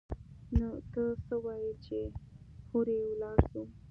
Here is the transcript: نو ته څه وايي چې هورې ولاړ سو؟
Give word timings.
نو 0.59 0.69
ته 0.91 1.03
څه 1.25 1.35
وايي 1.45 1.71
چې 1.85 1.97
هورې 2.69 2.97
ولاړ 3.09 3.37
سو؟ 3.51 3.61